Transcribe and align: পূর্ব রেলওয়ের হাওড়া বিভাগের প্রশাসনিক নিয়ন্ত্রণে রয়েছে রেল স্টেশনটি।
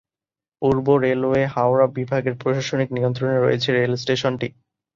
পূর্ব 0.61 0.85
রেলওয়ের 1.03 1.47
হাওড়া 1.47 1.85
বিভাগের 1.97 2.35
প্রশাসনিক 2.41 2.89
নিয়ন্ত্রণে 2.91 3.37
রয়েছে 3.37 3.69
রেল 3.71 3.93
স্টেশনটি। 3.95 4.47